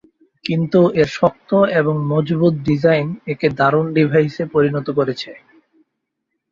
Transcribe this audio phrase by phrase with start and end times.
[0.45, 5.31] কিন্তু এর শক্ত এবং মজবুত ডিজাইন একে দারুণ ডিভাইসে পরিনত করেছে।